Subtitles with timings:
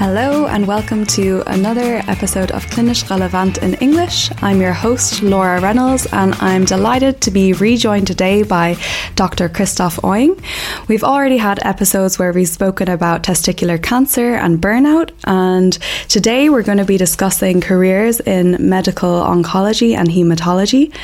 [0.00, 4.30] Hello, and welcome to another episode of Klinisch Relevant in English.
[4.40, 8.78] I'm your host, Laura Reynolds, and I'm delighted to be rejoined today by
[9.14, 9.50] Dr.
[9.50, 10.42] Christoph Oing.
[10.88, 15.78] We've already had episodes where we've spoken about testicular cancer and burnout, and
[16.08, 20.96] today we're going to be discussing careers in medical oncology and hematology.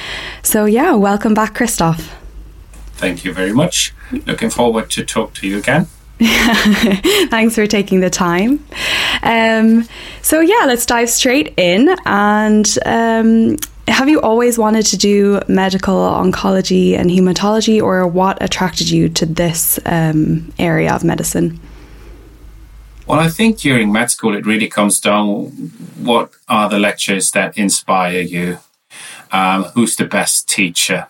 [0.43, 2.17] So, yeah, welcome back, Christoph.
[2.95, 3.93] Thank you very much.
[4.25, 5.89] Looking forward to talk to you again.
[7.29, 8.65] Thanks for taking the time.
[9.23, 9.87] Um,
[10.23, 11.95] so, yeah, let's dive straight in.
[12.07, 13.57] And um,
[13.89, 19.27] have you always wanted to do medical oncology and hematology, or what attracted you to
[19.27, 21.61] this um, area of medicine?
[23.07, 25.47] Well, I think during med school, it really comes down
[26.01, 28.59] what are the lectures that inspire you?
[29.31, 31.07] Um, who's the best teacher?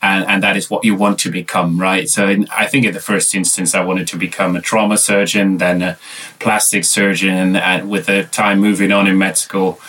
[0.00, 2.08] And, and that is what you want to become, right?
[2.08, 5.58] So in, I think in the first instance, I wanted to become a trauma surgeon,
[5.58, 5.98] then a
[6.38, 9.80] plastic surgeon, and with the time moving on in med school,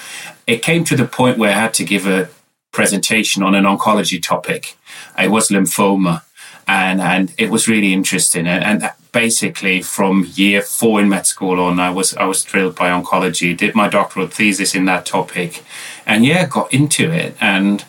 [0.47, 2.29] it came to the point where I had to give a
[2.71, 4.77] presentation on an oncology topic.
[5.17, 6.23] It was lymphoma,
[6.67, 8.47] and and it was really interesting.
[8.47, 12.75] And, and basically, from year four in med school on, I was I was thrilled
[12.75, 13.55] by oncology.
[13.55, 15.63] Did my doctoral thesis in that topic,
[16.05, 17.85] and yeah, got into it and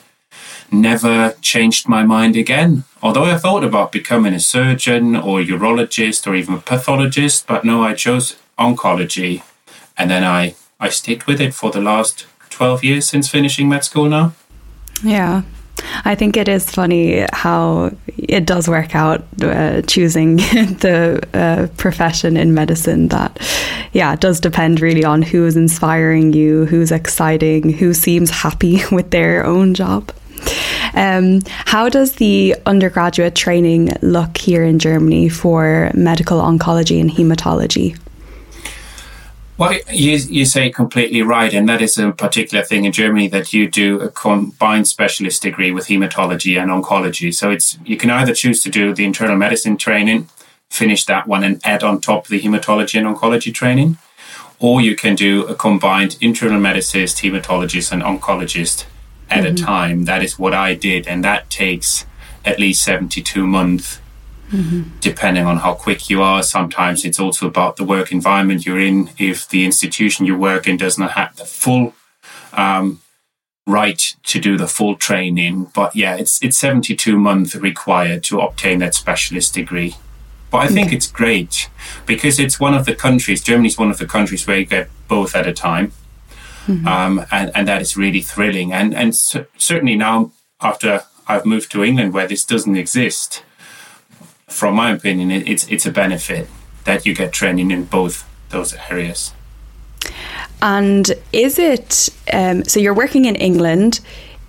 [0.73, 2.85] never changed my mind again.
[3.03, 7.83] Although I thought about becoming a surgeon or urologist or even a pathologist, but no,
[7.83, 9.43] I chose oncology.
[9.97, 13.85] And then I, I stayed with it for the last 12 years since finishing med
[13.85, 14.33] school now.
[15.03, 15.43] Yeah.
[16.05, 22.37] I think it is funny how it does work out uh, choosing the uh, profession
[22.37, 23.39] in medicine that,
[23.93, 28.83] yeah, it does depend really on who is inspiring you, who's exciting, who seems happy
[28.93, 30.13] with their own job.
[30.95, 37.99] Um, how does the undergraduate training look here in Germany for medical oncology and hematology?
[39.61, 43.53] Well, you, you say completely right, and that is a particular thing in Germany that
[43.53, 47.35] you do a combined specialist degree with hematology and oncology.
[47.35, 50.29] So it's you can either choose to do the internal medicine training,
[50.71, 53.99] finish that one, and add on top the hematology and oncology training,
[54.59, 58.87] or you can do a combined internal medicist, hematologist, and oncologist
[59.31, 59.55] at mm-hmm.
[59.55, 60.05] a time.
[60.05, 62.07] That is what I did, and that takes
[62.45, 64.01] at least 72 months,
[64.51, 64.99] mm-hmm.
[65.01, 66.43] depending on how quick you are.
[66.43, 69.11] Sometimes it's also about the work environment you're in.
[69.19, 71.95] If the institution you work in does not have the full
[72.53, 73.01] um,
[73.67, 78.79] right to do the full training, but yeah, it's it's 72 months required to obtain
[78.81, 79.97] that specialist degree.
[80.51, 81.71] But I think it's great
[82.07, 85.37] because it's one of the countries, Germany's one of the countries where you get both
[85.37, 85.93] at a time.
[86.67, 86.87] Mm-hmm.
[86.87, 88.73] Um, and, and that is really thrilling.
[88.73, 93.43] And, and c- certainly now, after I've moved to England where this doesn't exist,
[94.49, 96.49] from my opinion, it, it's, it's a benefit
[96.85, 99.33] that you get training in both those areas.
[100.63, 104.01] And is it, um, so you're working in England,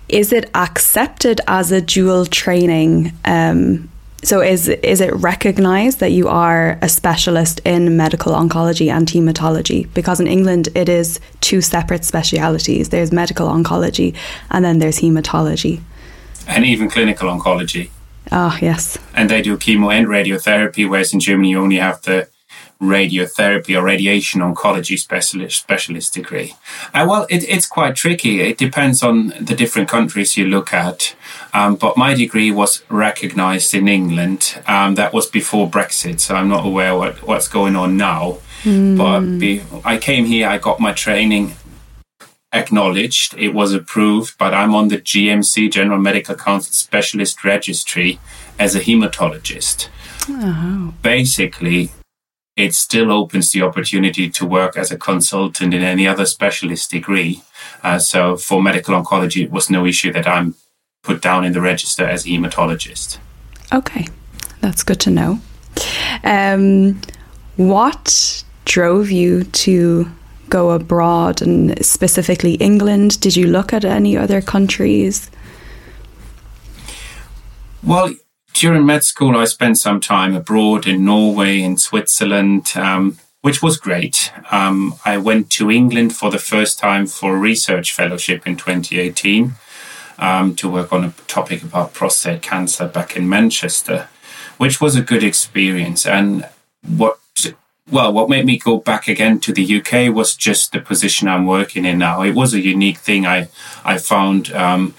[0.08, 3.88] is it accepted as a dual training um,
[4.24, 9.92] so is is it recognized that you are a specialist in medical oncology and hematology?
[9.94, 12.90] Because in England it is two separate specialities.
[12.90, 14.14] There's medical oncology
[14.50, 15.80] and then there's hematology.
[16.46, 17.90] And even clinical oncology.
[18.30, 18.98] Ah, oh, yes.
[19.14, 22.28] And they do chemo and radiotherapy, whereas in Germany you only have the
[22.82, 26.54] radiotherapy or radiation oncology specialist specialist degree.
[26.92, 28.40] Uh, well, it, it's quite tricky.
[28.40, 31.14] It depends on the different countries you look at.
[31.54, 34.60] Um, but my degree was recognised in England.
[34.66, 38.38] Um, that was before Brexit, so I'm not aware what, what's going on now.
[38.64, 38.98] Mm.
[38.98, 41.54] But be, I came here, I got my training
[42.52, 48.20] acknowledged, it was approved, but I'm on the GMC General Medical Council Specialist Registry
[48.58, 49.88] as a hematologist.
[50.28, 50.92] Oh.
[51.02, 51.90] Basically,
[52.56, 57.42] it still opens the opportunity to work as a consultant in any other specialist degree.
[57.82, 60.54] Uh, so for medical oncology, it was no issue that I'm
[61.02, 63.18] put down in the register as a hematologist.
[63.72, 64.06] Okay,
[64.60, 65.40] that's good to know.
[66.24, 67.00] Um,
[67.56, 70.08] what drove you to
[70.48, 73.18] go abroad and specifically England?
[73.20, 75.30] Did you look at any other countries?
[77.82, 78.14] Well,
[78.54, 82.72] during med school, I spent some time abroad in Norway, in Switzerland.
[82.76, 84.32] Um, which was great.
[84.52, 89.54] Um, I went to England for the first time for a research fellowship in 2018
[90.18, 94.08] um, to work on a topic about prostate cancer back in Manchester,
[94.58, 96.06] which was a good experience.
[96.06, 96.48] And
[96.86, 97.18] what
[97.90, 101.46] well, what made me go back again to the UK was just the position I'm
[101.46, 102.22] working in now.
[102.22, 103.48] It was a unique thing I
[103.84, 104.94] I found um,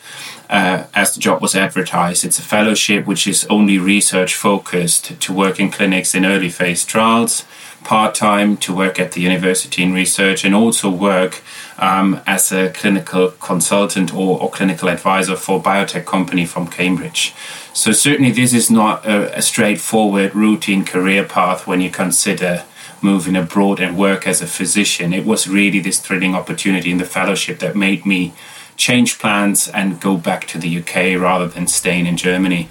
[0.53, 2.23] uh, as the job was advertised.
[2.23, 6.85] It's a fellowship which is only research focused to work in clinics in early phase
[6.85, 7.43] trials,
[7.83, 11.41] part time to work at the university in research, and also work
[11.79, 17.33] um, as a clinical consultant or, or, clinical advisor for a biotech company from Cambridge.
[17.73, 22.63] So certainly this is not a, a straightforward routine career path when you consider
[23.01, 25.13] moving abroad and work as a physician.
[25.13, 28.33] It was really this thrilling opportunity in the fellowship that made me
[28.77, 32.69] change plans and go back to the UK rather than staying in Germany.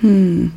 [0.00, 0.48] Hmm.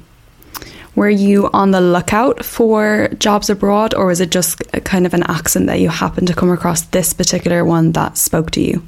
[0.96, 5.24] Were you on the lookout for jobs abroad, or was it just kind of an
[5.24, 8.82] accident that you happened to come across this particular one that spoke to you?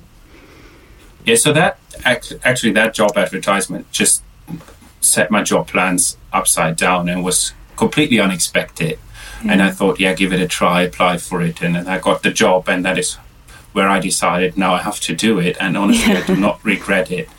[1.25, 4.23] Yeah, so that actually that job advertisement just
[5.01, 8.97] set my job plans upside down and was completely unexpected.
[9.43, 9.51] Yeah.
[9.51, 12.31] And I thought, yeah, give it a try, apply for it, and I got the
[12.31, 13.17] job, and that is
[13.77, 16.21] where I decided now I have to do it, and honestly, yeah.
[16.21, 17.29] I do not regret it.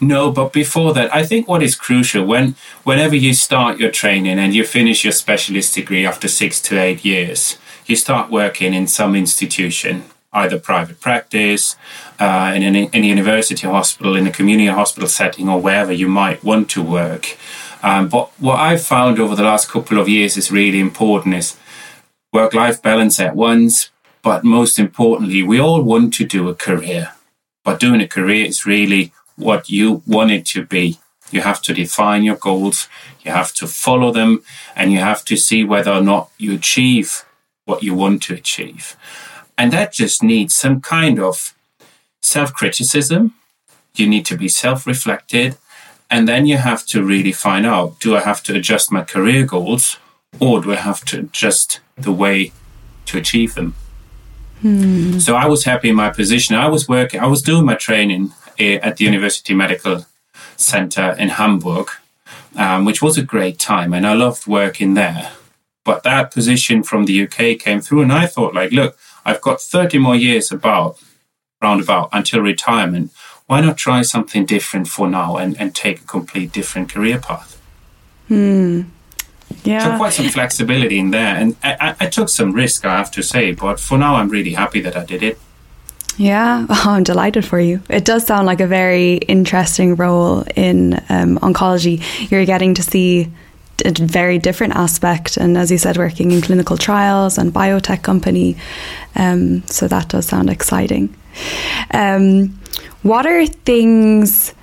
[0.00, 2.54] No, but before that, I think what is crucial when
[2.84, 7.04] whenever you start your training and you finish your specialist degree after six to eight
[7.04, 7.58] years,
[7.88, 11.74] you start working in some institution, either private practice,
[12.20, 16.06] uh, in, an, in a university hospital, in a community hospital setting, or wherever you
[16.06, 17.36] might want to work.
[17.82, 21.56] Um, but what I've found over the last couple of years is really important is
[22.32, 23.90] work-life balance at once,
[24.28, 27.14] but most importantly, we all want to do a career.
[27.64, 30.98] But doing a career is really what you want it to be.
[31.30, 32.88] You have to define your goals,
[33.22, 34.42] you have to follow them,
[34.76, 37.24] and you have to see whether or not you achieve
[37.64, 38.98] what you want to achieve.
[39.56, 41.54] And that just needs some kind of
[42.20, 43.32] self criticism.
[43.94, 45.56] You need to be self reflected.
[46.10, 49.46] And then you have to really find out do I have to adjust my career
[49.46, 49.96] goals
[50.38, 52.52] or do I have to adjust the way
[53.06, 53.74] to achieve them?
[54.60, 55.18] Hmm.
[55.18, 56.56] So I was happy in my position.
[56.56, 60.06] I was working, I was doing my training eh, at the University Medical
[60.56, 61.88] Center in Hamburg,
[62.56, 65.32] um, which was a great time, and I loved working there.
[65.84, 69.60] But that position from the UK came through, and I thought, like, look, I've got
[69.60, 70.98] 30 more years about
[71.62, 73.12] roundabout until retirement.
[73.46, 77.60] Why not try something different for now and, and take a complete different career path?
[78.28, 78.82] Hmm.
[79.68, 79.84] Yeah.
[79.84, 81.36] So quite some flexibility in there.
[81.36, 84.54] And I, I, took some risk, I have to say, but for now I'm really
[84.54, 85.38] happy that I did it.
[86.16, 87.82] Yeah, oh, I'm delighted for you.
[87.90, 92.02] It does sound like a very interesting role in um, oncology.
[92.30, 93.30] You're getting to see
[93.84, 98.56] a very different aspect, and as you said, working in clinical trials and biotech company.
[99.16, 101.14] Um, so that does sound exciting.
[101.92, 102.58] Um,
[103.02, 104.54] what are things?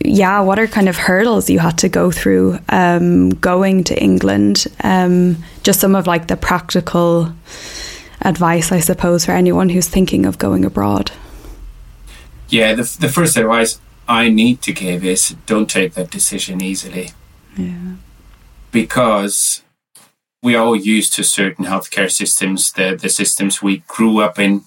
[0.00, 4.66] Yeah, what are kind of hurdles you had to go through um, going to England?
[4.82, 7.32] Um, just some of like the practical
[8.20, 11.10] advice, I suppose, for anyone who's thinking of going abroad.
[12.48, 17.10] Yeah, the, the first advice I need to give is don't take that decision easily.
[17.56, 17.94] Yeah.
[18.70, 19.62] Because
[20.42, 24.64] we are all used to certain healthcare systems, the, the systems we grew up in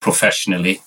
[0.00, 0.80] professionally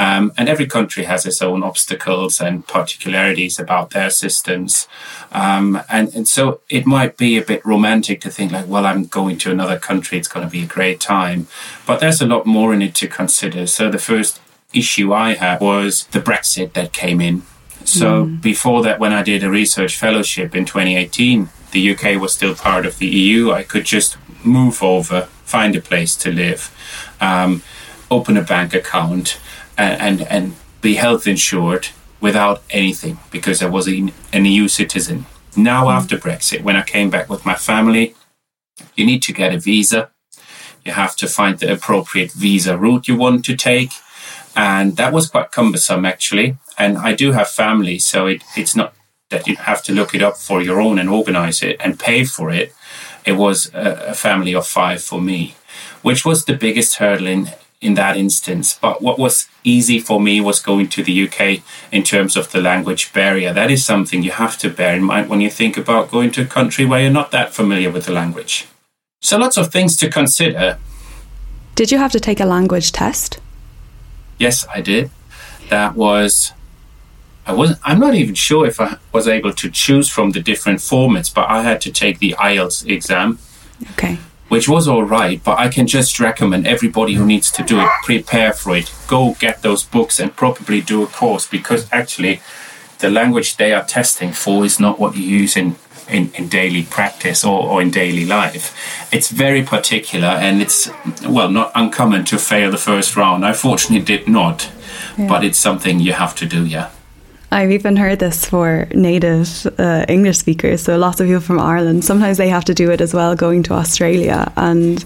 [0.00, 4.88] um, and every country has its own obstacles and particularities about their systems.
[5.30, 9.04] Um, and, and so it might be a bit romantic to think like, well, I'm
[9.04, 10.16] going to another country.
[10.16, 11.48] It's going to be a great time.
[11.86, 13.66] But there's a lot more in it to consider.
[13.66, 14.40] So the first
[14.72, 17.42] issue I had was the Brexit that came in.
[17.84, 18.40] So mm.
[18.40, 22.86] before that, when I did a research fellowship in 2018, the UK was still part
[22.86, 23.52] of the EU.
[23.52, 26.74] I could just move over, find a place to live,
[27.20, 27.62] um,
[28.10, 29.38] open a bank account,
[29.82, 31.88] and, and, be health insured
[32.22, 35.26] without anything because I was an EU citizen.
[35.54, 35.92] Now, mm.
[35.92, 38.14] after Brexit, when I came back with my family,
[38.96, 40.10] you need to get a visa.
[40.84, 43.90] You have to find the appropriate visa route you want to take.
[44.56, 46.56] And that was quite cumbersome, actually.
[46.78, 48.94] And I do have family, so it, it's not
[49.28, 52.24] that you have to look it up for your own and organize it and pay
[52.24, 52.74] for it.
[53.24, 55.54] It was a, a family of five for me,
[56.02, 58.78] which was the biggest hurdle in in that instance.
[58.80, 62.60] But what was easy for me was going to the UK in terms of the
[62.60, 63.52] language barrier.
[63.52, 66.42] That is something you have to bear in mind when you think about going to
[66.42, 68.66] a country where you're not that familiar with the language.
[69.22, 70.78] So, lots of things to consider.
[71.74, 73.38] Did you have to take a language test?
[74.38, 75.10] Yes, I did.
[75.68, 76.52] That was.
[77.46, 80.78] I wasn't, I'm not even sure if I was able to choose from the different
[80.78, 83.38] formats, but I had to take the IELTS exam.
[83.92, 84.18] Okay.
[84.50, 87.88] Which was all right, but I can just recommend everybody who needs to do it,
[88.02, 92.40] prepare for it, go get those books and probably do a course because actually
[92.98, 95.76] the language they are testing for is not what you use in,
[96.08, 98.76] in, in daily practice or, or in daily life.
[99.12, 100.90] It's very particular and it's,
[101.24, 103.46] well, not uncommon to fail the first round.
[103.46, 104.68] I fortunately did not,
[105.16, 105.28] yeah.
[105.28, 106.90] but it's something you have to do, yeah.
[107.52, 112.04] I've even heard this for native uh, English speakers, so lots of people from Ireland.
[112.04, 115.04] Sometimes they have to do it as well going to Australia, and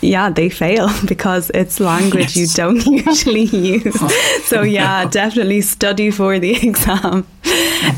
[0.00, 2.36] yeah, they fail because it's language yes.
[2.36, 4.00] you don't usually use.
[4.44, 7.26] So yeah, definitely study for the exam.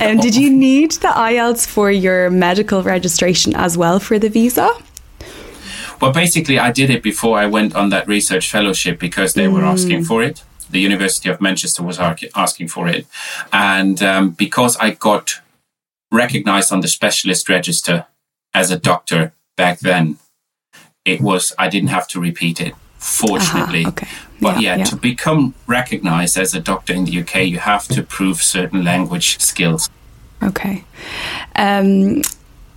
[0.03, 4.71] Um, did you need the IELTS for your medical registration as well for the visa?
[6.01, 9.55] Well, basically, I did it before I went on that research fellowship because they mm.
[9.55, 13.07] were asking for it the University of Manchester was asking for it.
[13.53, 15.41] And um, because I got
[16.11, 18.07] recognized on the specialist register
[18.55, 20.19] as a doctor back then,
[21.05, 23.85] it was, I didn't have to repeat it, fortunately.
[23.85, 24.09] Uh-huh, okay.
[24.41, 28.03] But yeah, yeah, to become recognized as a doctor in the UK, you have to
[28.03, 29.91] prove certain language skills.
[30.43, 30.85] Okay.
[31.57, 32.23] Um,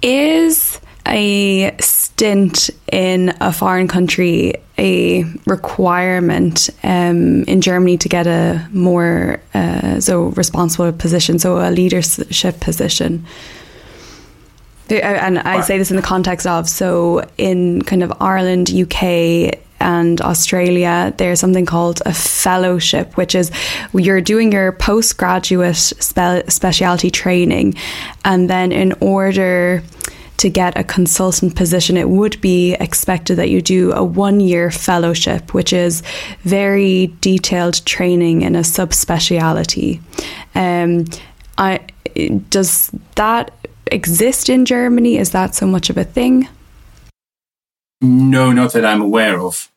[0.01, 1.75] is a
[2.21, 9.99] stint in a foreign country a requirement um, in Germany to get a more uh,
[9.99, 13.25] so responsible position, so a leadership position.
[14.91, 20.21] And I say this in the context of so in kind of Ireland, UK, and
[20.21, 23.49] Australia, there's something called a fellowship, which is
[23.95, 27.73] you're doing your postgraduate spe- specialty training,
[28.23, 29.81] and then in order
[30.41, 34.71] to get a consultant position, it would be expected that you do a one year
[34.71, 36.01] fellowship, which is
[36.41, 40.01] very detailed training in a subspeciality.
[40.55, 41.05] Um,
[41.59, 41.81] I,
[42.49, 43.51] does that
[43.91, 45.17] exist in Germany?
[45.17, 46.47] Is that so much of a thing?
[48.01, 49.69] No, not that I'm aware of.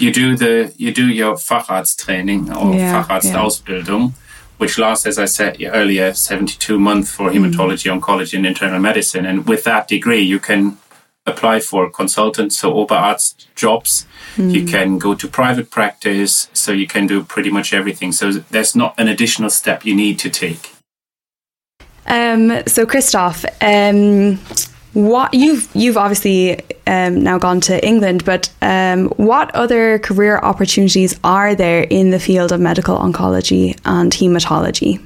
[0.00, 4.10] You do the you do your Facharzttraining or yeah, Facharztausbildung.
[4.10, 4.25] Yeah
[4.58, 7.36] which lasts, as I said earlier, 72 months for hmm.
[7.36, 8.00] hematology, mm.
[8.00, 9.26] oncology, and internal medicine.
[9.26, 10.78] And with that degree, you can
[11.26, 14.06] apply for consultants, so Oberarzt jobs.
[14.36, 14.52] Mm.
[14.52, 18.12] You can go to private practice, so you can do pretty much everything.
[18.12, 20.72] So there's not an additional step you need to take.
[22.06, 24.38] Um, so, Christoph, um,
[24.96, 31.20] what you've you've obviously um, now gone to England, but um, what other career opportunities
[31.22, 35.04] are there in the field of medical oncology and hematology?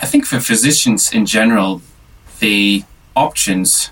[0.00, 1.82] I think for physicians in general,
[2.40, 3.90] the options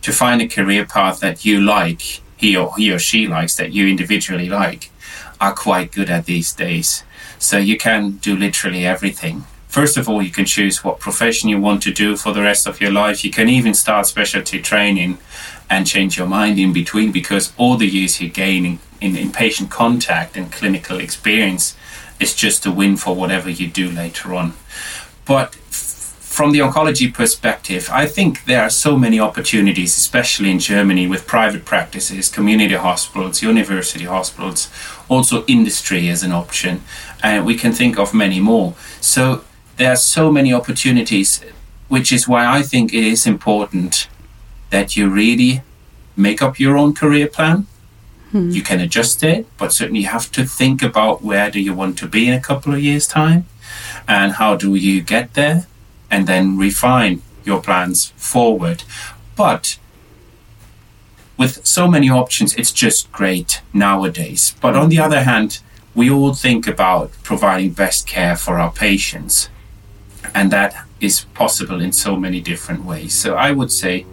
[0.00, 3.72] to find a career path that you like, he or he or she likes, that
[3.72, 4.90] you individually like,
[5.38, 7.04] are quite good at these days.
[7.38, 9.44] So you can do literally everything.
[9.70, 12.66] First of all, you can choose what profession you want to do for the rest
[12.66, 13.24] of your life.
[13.24, 15.18] You can even start specialty training
[15.70, 19.30] and change your mind in between because all the years you gain in, in, in
[19.30, 21.76] patient contact and clinical experience
[22.18, 24.54] is just a win for whatever you do later on.
[25.24, 31.06] But from the oncology perspective, I think there are so many opportunities, especially in Germany,
[31.06, 34.68] with private practices, community hospitals, university hospitals,
[35.08, 36.82] also industry as an option,
[37.22, 38.74] and we can think of many more.
[39.00, 39.44] So
[39.76, 41.40] there are so many opportunities,
[41.88, 44.08] which is why I think it is important
[44.70, 45.62] that you really
[46.16, 47.66] make up your own career plan.
[48.30, 48.50] Hmm.
[48.50, 51.98] You can adjust it, but certainly you have to think about where do you want
[51.98, 53.46] to be in a couple of years' time
[54.06, 55.66] and how do you get there
[56.10, 58.84] and then refine your plans forward.
[59.36, 59.78] But
[61.36, 64.54] with so many options, it's just great nowadays.
[64.60, 65.60] But on the other hand,
[65.94, 69.48] we all think about providing best care for our patients
[70.34, 73.14] and that is possible in so many different ways.
[73.14, 74.06] So I would say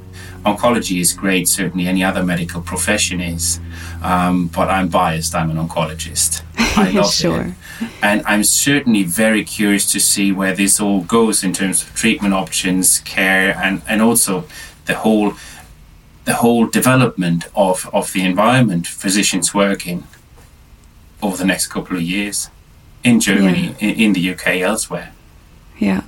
[0.45, 3.59] oncology is great, certainly any other medical profession is,
[4.01, 5.35] um, but I'm biased.
[5.35, 6.43] I'm an oncologist.
[6.57, 7.41] I love sure.
[7.41, 7.89] it.
[8.01, 12.33] And I'm certainly very curious to see where this all goes in terms of treatment
[12.33, 14.45] options, care, and, and also
[14.85, 15.33] the whole
[16.25, 20.03] the whole development of, of the environment physicians work in
[21.21, 22.49] over the next couple of years
[23.01, 23.87] in Germany, yeah.
[23.87, 25.13] in, in the UK, elsewhere.
[25.79, 26.01] Yeah.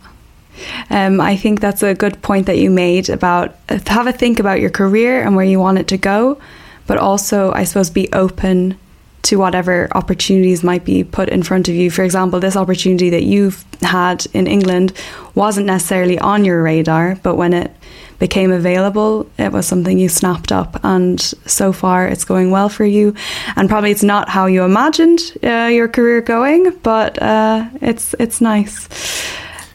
[0.89, 4.39] Um, I think that's a good point that you made about uh, have a think
[4.39, 6.39] about your career and where you want it to go,
[6.87, 8.77] but also, I suppose, be open
[9.21, 11.91] to whatever opportunities might be put in front of you.
[11.91, 14.93] For example, this opportunity that you've had in England
[15.35, 17.71] wasn't necessarily on your radar, but when it
[18.17, 20.79] became available, it was something you snapped up.
[20.83, 23.13] And so far, it's going well for you.
[23.55, 28.41] And probably it's not how you imagined uh, your career going, but uh, it's it's
[28.41, 28.89] nice.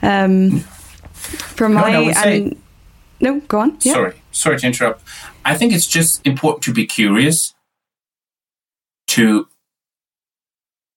[0.05, 0.61] Um,
[1.13, 2.57] from no, my no, say,
[3.21, 3.79] no, go on.
[3.81, 3.95] Yeah.
[3.95, 5.03] Sorry, sorry to interrupt.
[5.45, 7.55] I think it's just important to be curious,
[9.09, 9.49] to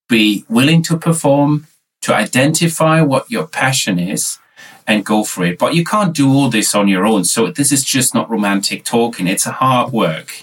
[0.08, 1.66] be willing to perform,
[2.02, 4.38] to identify what your passion is
[4.86, 5.58] and go for it.
[5.58, 7.24] But you can't do all this on your own.
[7.24, 9.26] So this is just not romantic talking.
[9.26, 10.42] It's a hard work.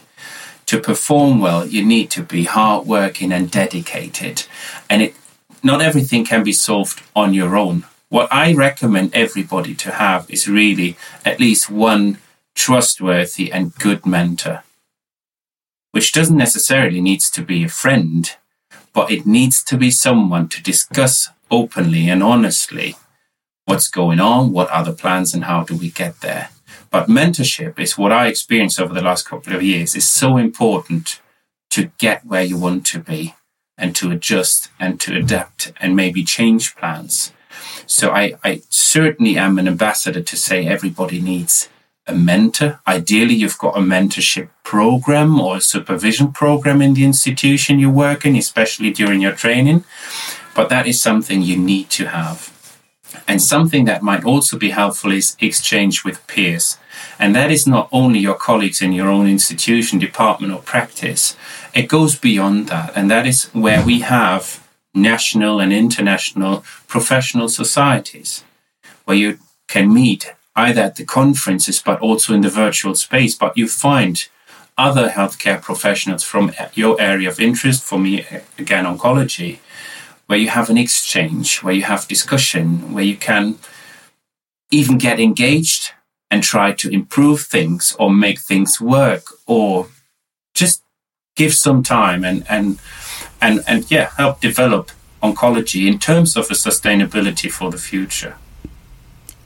[0.68, 4.46] To perform well, you need to be hardworking and dedicated.
[4.90, 5.16] And it
[5.62, 7.86] not everything can be solved on your own.
[8.16, 10.96] What I recommend everybody to have is really
[11.26, 12.20] at least one
[12.56, 14.64] trustworthy and good mentor,
[15.92, 18.34] which doesn't necessarily needs to be a friend,
[18.94, 22.96] but it needs to be someone to discuss openly and honestly
[23.66, 26.52] what's going on, what are the plans, and how do we get there.
[26.90, 31.20] But mentorship is what I experienced over the last couple of years is so important
[31.72, 33.36] to get where you want to be
[33.78, 37.34] and to adjust and to adapt and maybe change plans.
[37.86, 41.70] So I, I certainly am an ambassador to say everybody needs
[42.08, 42.80] a mentor.
[42.88, 48.26] Ideally, you've got a mentorship program or a supervision program in the institution you work
[48.26, 49.84] in, especially during your training.
[50.56, 52.52] But that is something you need to have.
[53.28, 56.78] And something that might also be helpful is exchange with peers.
[57.18, 61.36] And that is not only your colleagues in your own institution, department, or practice.
[61.74, 62.94] It goes beyond that.
[62.96, 64.65] And that is where we have
[64.96, 68.44] national and international professional societies
[69.04, 69.38] where you
[69.68, 73.36] can meet either at the conferences but also in the virtual space.
[73.36, 74.28] But you find
[74.78, 78.26] other healthcare professionals from your area of interest, for me,
[78.58, 79.60] again, oncology,
[80.28, 83.58] where you have an exchange, where you have discussion, where you can
[84.72, 85.92] even get engaged
[86.32, 89.88] and try to improve things or make things work or
[90.54, 90.82] just
[91.36, 92.80] give some time and, and,
[93.42, 98.36] and, and yeah, help develop oncology in terms of a sustainability for the future.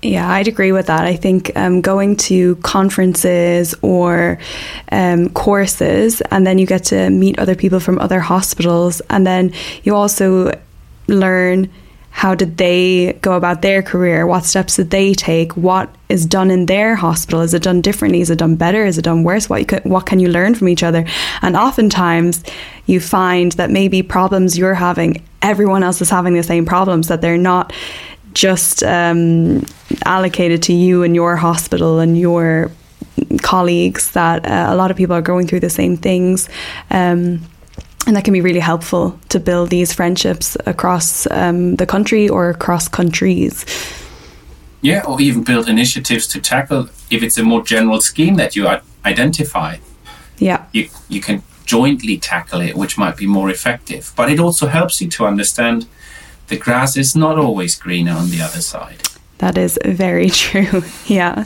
[0.01, 1.05] Yeah, I'd agree with that.
[1.05, 4.39] I think um, going to conferences or
[4.93, 9.51] um, courses, and then you get to meet other people from other hospitals, and then
[9.83, 10.57] you also
[11.07, 11.69] learn
[12.11, 14.27] how did they go about their career?
[14.27, 15.55] What steps did they take?
[15.55, 17.41] What is done in their hospital?
[17.41, 18.19] Is it done differently?
[18.19, 18.83] Is it done better?
[18.85, 19.49] Is it done worse?
[19.49, 21.05] What, can, what can you learn from each other?
[21.41, 22.43] And oftentimes
[22.87, 27.21] you find that maybe problems you're having, everyone else is having the same problems, that
[27.21, 27.71] they're not
[28.33, 29.63] just um,
[30.05, 32.71] allocated to you and your hospital and your
[33.41, 36.49] colleagues, that uh, a lot of people are going through the same things.
[36.89, 37.41] Um,
[38.09, 42.49] and that can be really helpful to build these friendships across um, the country or
[42.49, 43.63] across countries.
[44.81, 48.67] Yeah, or even build initiatives to tackle if it's a more general scheme that you
[49.05, 49.77] identify.
[50.39, 50.65] Yeah.
[50.71, 54.11] You, you can jointly tackle it, which might be more effective.
[54.15, 55.85] But it also helps you to understand
[56.47, 59.03] the grass is not always greener on the other side.
[59.39, 60.83] That is very true.
[61.05, 61.45] yeah.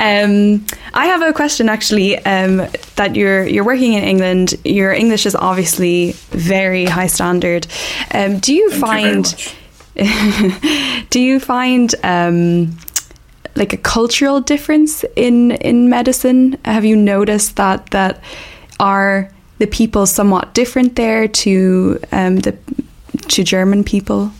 [0.00, 2.18] Um, I have a question actually.
[2.24, 4.54] Um, that you're you're working in England.
[4.64, 7.66] Your English is obviously very high standard.
[8.12, 9.52] Um, do you Thank find?
[9.96, 11.94] You do you find?
[12.02, 12.76] Um,
[13.56, 18.22] like a cultural difference in in medicine have you noticed that that
[18.78, 22.54] are the people somewhat different there to um, the
[23.28, 24.30] to German people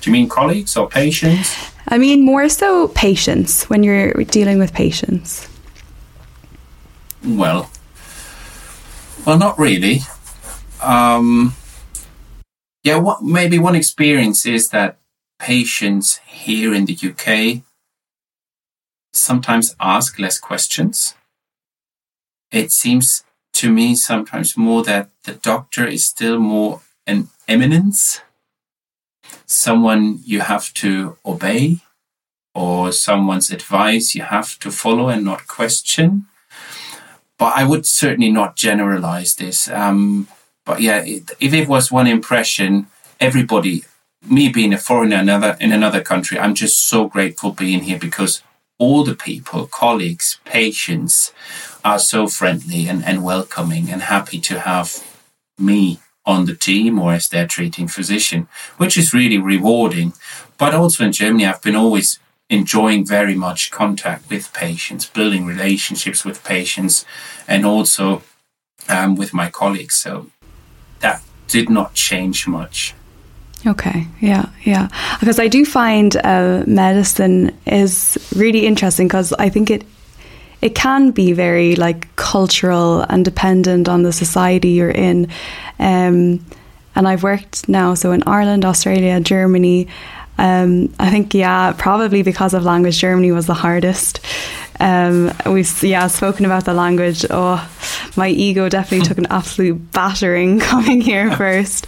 [0.00, 1.54] do you mean colleagues or patients
[1.90, 5.48] I mean, more so patients when you're dealing with patients.
[7.24, 7.70] Well,
[9.24, 10.00] well, not really.
[10.82, 11.54] Um,
[12.84, 14.98] yeah, what maybe one experience is that
[15.38, 17.62] patients here in the UK
[19.14, 21.14] sometimes ask less questions.
[22.52, 23.24] It seems
[23.54, 28.20] to me sometimes more that the doctor is still more an eminence
[29.48, 31.78] someone you have to obey
[32.54, 36.26] or someone's advice you have to follow and not question.
[37.38, 39.68] But I would certainly not generalize this.
[39.68, 40.28] Um,
[40.66, 42.88] but yeah, if it was one impression,
[43.20, 43.84] everybody,
[44.28, 48.42] me being a foreigner another, in another country, I'm just so grateful being here because
[48.78, 51.32] all the people, colleagues, patients
[51.84, 55.04] are so friendly and, and welcoming and happy to have
[55.58, 60.12] me on the team or as their treating physician, which is really rewarding.
[60.58, 66.24] But also in Germany, I've been always enjoying very much contact with patients, building relationships
[66.24, 67.06] with patients,
[67.46, 68.22] and also
[68.88, 69.94] um, with my colleagues.
[69.94, 70.26] So
[71.00, 72.94] that did not change much.
[73.66, 74.88] Okay, yeah, yeah.
[75.18, 79.84] Because I do find uh, medicine is really interesting because I think it
[80.60, 85.28] it can be very like cultural and dependent on the society you're in.
[85.78, 86.44] Um,
[86.94, 89.86] and I've worked now, so in Ireland, Australia, Germany.
[90.36, 94.20] Um, I think, yeah, probably because of language, Germany was the hardest.
[94.80, 97.26] Um, we've yeah spoken about the language.
[97.30, 97.68] Oh,
[98.16, 101.86] my ego definitely took an absolute battering coming here first.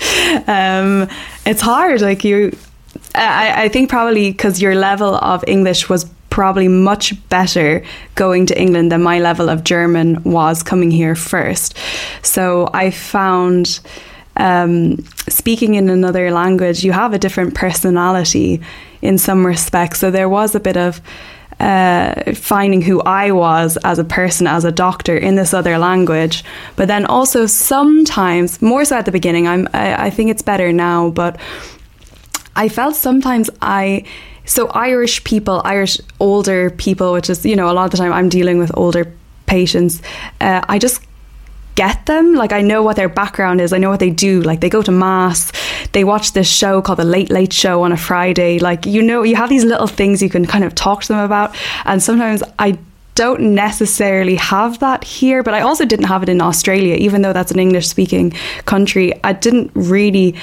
[0.48, 1.08] Um,
[1.46, 2.00] it's hard.
[2.00, 2.56] Like you,
[3.14, 8.58] I, I think probably because your level of English was probably much better going to
[8.58, 11.76] England than my level of German was coming here first.
[12.22, 13.80] So I found
[14.36, 18.60] um, speaking in another language, you have a different personality
[19.02, 19.98] in some respects.
[19.98, 21.00] So there was a bit of
[21.58, 26.42] uh, finding who I was as a person, as a doctor in this other language.
[26.76, 30.72] But then also sometimes, more so at the beginning, I'm, I, I think it's better
[30.72, 31.38] now, but
[32.60, 34.04] I felt sometimes I
[34.44, 38.12] so Irish people, Irish older people, which is you know a lot of the time
[38.12, 39.10] I'm dealing with older
[39.46, 40.02] patients.
[40.42, 41.00] Uh, I just
[41.74, 42.34] get them.
[42.34, 43.72] Like I know what their background is.
[43.72, 44.42] I know what they do.
[44.42, 45.52] Like they go to mass.
[45.92, 48.58] They watch this show called the Late Late Show on a Friday.
[48.58, 51.24] Like you know, you have these little things you can kind of talk to them
[51.24, 51.56] about.
[51.86, 52.78] And sometimes I
[53.14, 57.32] don't necessarily have that here, but I also didn't have it in Australia, even though
[57.32, 58.32] that's an English speaking
[58.66, 59.12] country.
[59.24, 60.34] I didn't really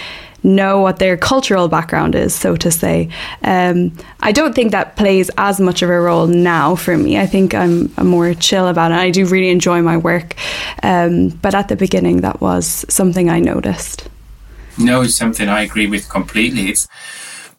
[0.43, 3.09] know what their cultural background is, so to say.
[3.43, 7.19] Um, I don't think that plays as much of a role now for me.
[7.19, 8.95] I think I'm, I'm more chill about it.
[8.95, 10.35] I do really enjoy my work.
[10.83, 14.07] Um, but at the beginning, that was something I noticed.
[14.77, 16.69] No, it's something I agree with completely.
[16.69, 16.87] It's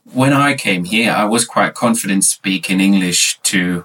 [0.04, 3.84] when I came here, I was quite confident speaking English to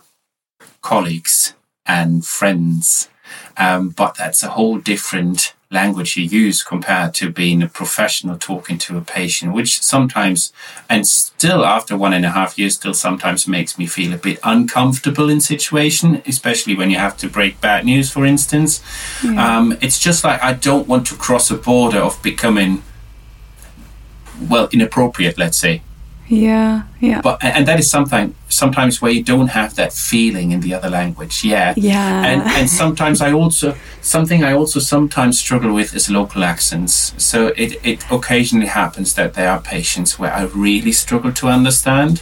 [0.82, 1.54] colleagues
[1.86, 3.10] and friends.
[3.58, 8.78] Um, but that's a whole different language you use compared to being a professional talking
[8.78, 10.54] to a patient, which sometimes,
[10.90, 14.40] and still after one and a half years, still sometimes makes me feel a bit
[14.44, 18.82] uncomfortable in situation, especially when you have to break bad news, for instance.
[19.24, 19.58] Yeah.
[19.58, 22.84] Um, it's just like I don't want to cross a border of becoming,
[24.48, 25.82] well, inappropriate, let's say.
[26.28, 27.22] Yeah, yeah.
[27.22, 30.90] But and that is something sometimes where you don't have that feeling in the other
[30.90, 31.44] language.
[31.44, 32.26] Yeah, yeah.
[32.26, 37.14] And and sometimes I also something I also sometimes struggle with is local accents.
[37.18, 42.20] So it it occasionally happens that there are patients where I really struggle to understand,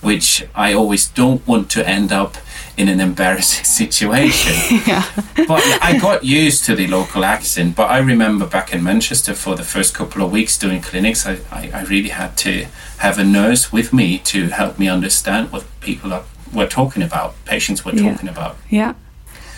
[0.00, 2.36] which I always don't want to end up
[2.76, 4.80] in an embarrassing situation.
[4.86, 5.04] yeah.
[5.36, 7.76] But I got used to the local accent.
[7.76, 11.38] But I remember back in Manchester for the first couple of weeks doing clinics, I,
[11.50, 12.66] I, I really had to
[12.98, 17.34] have a nurse with me to help me understand what people are, were talking about,
[17.44, 18.56] patients were talking about.
[18.70, 18.94] Yeah.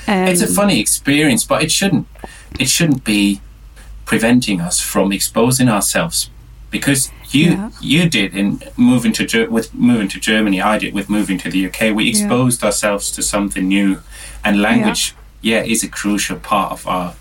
[0.06, 2.06] Um, it's a um, funny experience, but it shouldn't
[2.60, 3.40] it shouldn't be
[4.04, 6.30] preventing us from exposing ourselves
[6.70, 7.70] because you yeah.
[7.80, 10.60] you did in moving to with moving to Germany.
[10.60, 11.94] I did with moving to the UK.
[11.94, 12.66] We exposed yeah.
[12.66, 14.00] ourselves to something new,
[14.44, 15.60] and language, yeah.
[15.60, 17.14] yeah, is a crucial part of our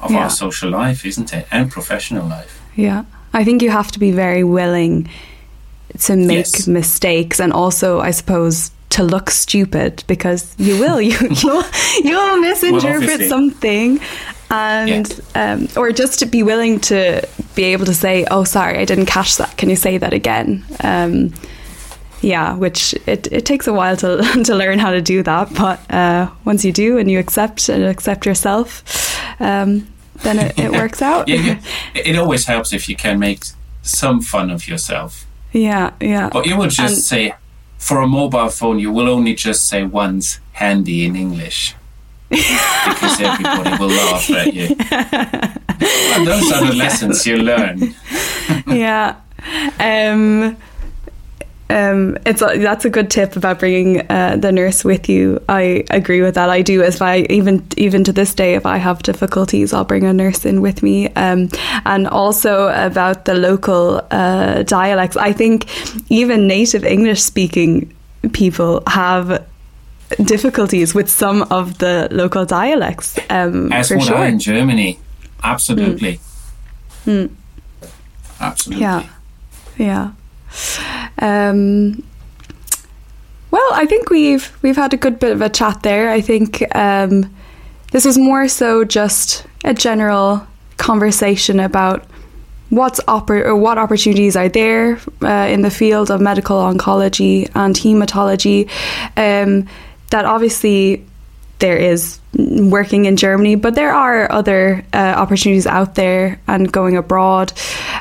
[0.00, 2.60] of our social life, isn't it, and professional life.
[2.74, 5.08] Yeah, I think you have to be very willing
[6.00, 6.66] to make yes.
[6.66, 11.64] mistakes, and also, I suppose, to look stupid because you will you you'll,
[12.02, 14.00] you'll misinterpret well, something
[14.52, 15.54] and yeah.
[15.54, 19.06] um, or just to be willing to be able to say, "Oh, sorry, I didn't
[19.06, 19.56] catch that.
[19.56, 21.32] Can you say that again?" Um,
[22.20, 25.80] yeah, which it, it takes a while to to learn how to do that, but
[25.90, 28.84] uh, once you do and you accept and accept yourself,
[29.40, 29.88] um,
[30.22, 31.28] then it, it works out.
[31.28, 31.60] yeah,
[31.94, 33.44] it always helps if you can make
[33.82, 35.24] some fun of yourself.
[35.52, 36.28] Yeah, yeah.
[36.30, 37.34] But you would just and, say,
[37.78, 41.74] for a mobile phone, you will only just say once handy in English
[42.32, 44.76] because everybody will laugh at you.
[46.14, 47.94] and those are the lessons you learn.
[48.66, 49.16] yeah.
[49.78, 50.56] Um,
[51.72, 55.42] um, it's a, that's a good tip about bringing uh, the nurse with you.
[55.48, 56.50] I agree with that.
[56.50, 56.82] I do.
[56.82, 60.44] If I even even to this day, if I have difficulties, I'll bring a nurse
[60.44, 61.08] in with me.
[61.14, 61.48] Um,
[61.86, 65.16] and also about the local uh, dialects.
[65.16, 65.66] I think
[66.10, 67.94] even native English speaking
[68.32, 69.44] people have
[70.24, 73.18] difficulties with some of the local dialects.
[73.30, 74.16] Um, As for would sure.
[74.16, 74.98] I in Germany.
[75.42, 76.20] Absolutely.
[77.06, 77.30] Mm.
[78.40, 78.82] Absolutely.
[78.82, 79.06] Yeah.
[79.78, 80.10] Yeah.
[81.18, 82.02] Um,
[83.50, 86.10] well, I think we've we've had a good bit of a chat there.
[86.10, 87.34] I think um,
[87.92, 90.46] this was more so just a general
[90.78, 92.04] conversation about
[92.70, 97.76] what's oppor- or what opportunities are there uh, in the field of medical oncology and
[97.76, 98.68] hematology.
[99.16, 99.68] Um,
[100.12, 101.04] that obviously
[101.58, 106.96] there is working in Germany, but there are other uh, opportunities out there and going
[106.96, 107.52] abroad.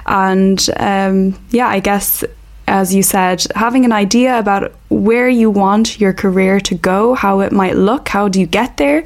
[0.06, 2.24] And um, yeah, I guess
[2.68, 7.42] as you said, having an idea about where you want your career to go, how
[7.42, 9.04] it might look, how do you get there,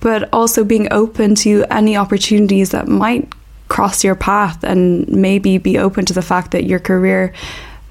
[0.00, 3.32] but also being open to any opportunities that might
[3.68, 7.32] cross your path and maybe be open to the fact that your career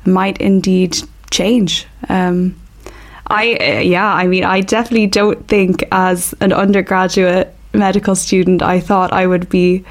[0.05, 0.97] might indeed
[1.29, 1.87] change.
[2.09, 2.55] Um,
[3.27, 8.79] I uh, yeah, I mean, I definitely don't think as an undergraduate medical student, I
[8.79, 9.83] thought I would be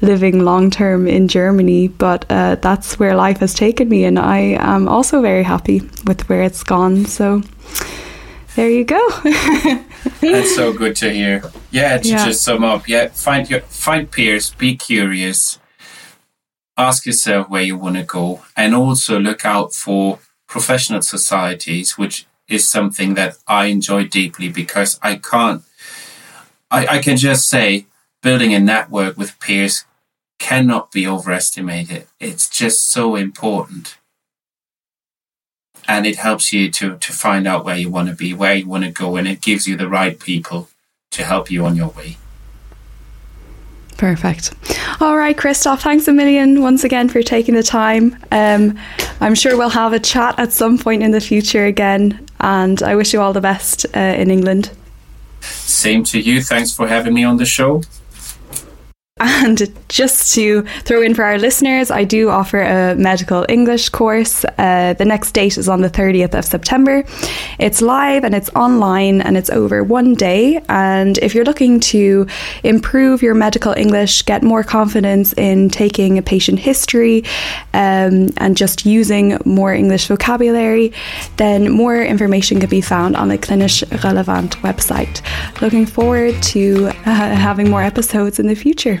[0.00, 4.56] living long term in Germany, but uh, that's where life has taken me, and I
[4.60, 7.04] am also very happy with where it's gone.
[7.06, 7.42] So
[8.54, 9.08] there you go.
[10.20, 11.50] that's so good to hear.
[11.70, 12.26] Yeah, to yeah.
[12.26, 15.58] just sum up, yeah, find your find peers, be curious,
[16.76, 22.26] ask yourself where you want to go, and also look out for professional societies, which
[22.48, 25.62] is something that I enjoy deeply because I can't.
[26.70, 27.86] I, I can just say
[28.22, 29.84] building a network with peers
[30.38, 32.06] cannot be overestimated.
[32.20, 33.98] It's just so important.
[35.86, 38.68] And it helps you to, to find out where you want to be, where you
[38.68, 40.68] want to go, and it gives you the right people
[41.12, 42.18] to help you on your way.
[43.96, 44.54] Perfect.
[45.00, 48.16] All right, Christoph, thanks a million once again for taking the time.
[48.30, 48.78] Um,
[49.20, 52.94] I'm sure we'll have a chat at some point in the future again, and I
[52.94, 54.70] wish you all the best uh, in England.
[55.40, 56.42] Same to you.
[56.42, 57.82] Thanks for having me on the show.
[59.20, 64.44] And just to throw in for our listeners, I do offer a medical English course.
[64.56, 67.04] Uh, the next date is on the 30th of September.
[67.58, 70.62] It's live and it's online and it's over one day.
[70.68, 72.26] And if you're looking to
[72.62, 77.24] improve your medical English, get more confidence in taking a patient history
[77.74, 80.92] um, and just using more English vocabulary,
[81.36, 85.22] then more information can be found on the Klinisch Relevant website.
[85.60, 89.00] Looking forward to uh, having more episodes in the future.